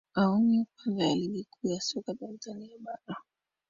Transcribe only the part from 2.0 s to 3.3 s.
tanzania bara